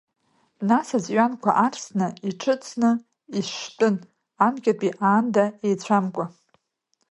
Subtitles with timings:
[0.67, 2.91] Нас аҵәҩанқәа арсны, иҿыцны
[3.37, 3.95] ишштәын,
[4.45, 6.25] анкьатәи аанда еицәамкәа…